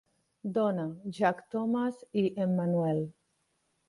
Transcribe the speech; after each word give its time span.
Donna, 0.53 0.85
Jack 1.17 1.43
Thomas 1.53 1.99
i 2.25 2.27
Emmanuel. 2.47 3.03